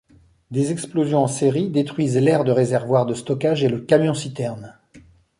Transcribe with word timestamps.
Des 0.49 0.71
explosions 0.71 1.19
en 1.19 1.27
série 1.27 1.69
détruisent 1.69 2.17
l'aire 2.17 2.43
de 2.43 2.51
réservoirs 2.51 3.05
de 3.05 3.13
stockage 3.13 3.63
et 3.63 3.69
le 3.69 3.81
camion-citerne. 3.81 4.75